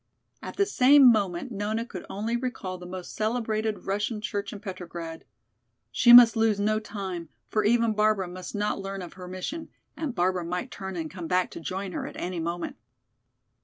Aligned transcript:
At 0.41 0.55
the 0.57 0.65
same 0.65 1.11
moment 1.11 1.51
Nona 1.51 1.85
could 1.85 2.07
only 2.09 2.35
recall 2.35 2.79
the 2.79 2.87
most 2.87 3.13
celebrated 3.13 3.85
Russian 3.85 4.19
church 4.19 4.51
in 4.51 4.59
Petrograd. 4.59 5.25
She 5.91 6.11
must 6.11 6.35
lose 6.35 6.59
no 6.59 6.79
time, 6.79 7.29
for 7.49 7.63
even 7.63 7.93
Barbara 7.93 8.27
must 8.27 8.55
not 8.55 8.79
learn 8.79 9.03
of 9.03 9.13
her 9.13 9.27
mission, 9.27 9.69
and 9.95 10.15
Barbara 10.15 10.43
might 10.43 10.71
turn 10.71 10.95
and 10.95 11.11
come 11.11 11.27
back 11.27 11.51
to 11.51 11.59
join 11.59 11.91
her 11.91 12.07
at 12.07 12.17
any 12.17 12.39
moment. 12.39 12.77